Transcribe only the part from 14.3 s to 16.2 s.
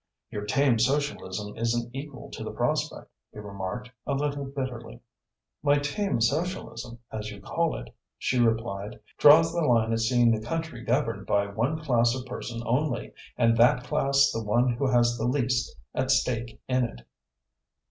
the one who has the least at